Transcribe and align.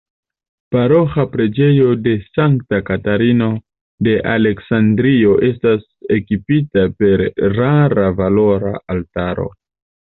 Paroĥa 0.75 1.25
preĝejo 1.33 1.91
de 2.07 2.13
Sankta 2.37 2.79
Katarino 2.89 3.51
de 4.09 4.17
Aleksandrio 4.39 5.37
estas 5.53 5.87
ekipita 6.19 6.91
per 7.03 7.27
rara 7.61 8.11
valora 8.25 8.79
altaro. 8.99 9.53